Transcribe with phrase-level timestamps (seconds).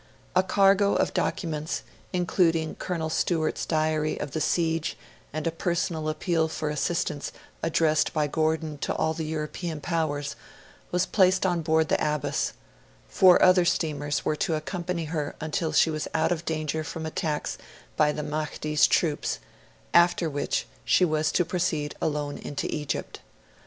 [0.35, 4.97] A cargo of documents, including Colonel Stewart's Diary of the siege
[5.31, 7.31] and a personal appeal for assistance
[7.61, 10.35] addressed by Gordon to all the European powers,
[10.89, 12.53] was placed on board the Abbas;
[13.07, 17.59] four other steamers were to accompany her until she was out of danger from attacks
[17.95, 19.37] by the Mahdi's troops;
[19.93, 23.19] after which, she was to proceed alone into Egypt.